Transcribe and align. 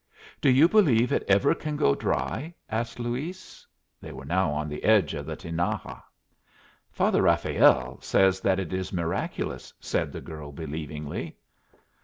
"Do 0.41 0.49
you 0.49 0.67
believe 0.67 1.11
it 1.11 1.21
ever 1.27 1.53
can 1.53 1.77
go 1.77 1.93
dry?" 1.93 2.55
asked 2.71 2.97
Luis. 2.99 3.67
They 4.01 4.11
were 4.11 4.25
now 4.25 4.49
on 4.49 4.67
the 4.67 4.83
edge 4.83 5.13
of 5.13 5.27
the 5.27 5.35
Tinaja. 5.35 5.99
"Father 6.91 7.21
Rafael 7.21 7.99
says 8.01 8.39
that 8.39 8.59
it 8.59 8.73
is 8.73 8.91
miraculous," 8.91 9.71
said 9.79 10.11
the 10.11 10.19
girl, 10.19 10.51
believingly. 10.51 11.37